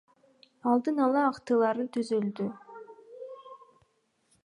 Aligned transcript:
Алдын 0.71 1.01
ала 1.09 1.25
актылар 1.33 1.83
түзүлдү. 1.99 2.51